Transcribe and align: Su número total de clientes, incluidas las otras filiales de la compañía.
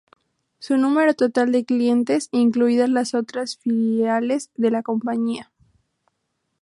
Su 0.57 0.77
número 0.77 1.13
total 1.13 1.51
de 1.51 1.63
clientes, 1.63 2.29
incluidas 2.31 2.89
las 2.89 3.13
otras 3.13 3.57
filiales 3.59 4.49
de 4.55 4.71
la 4.71 4.81
compañía. 4.81 5.51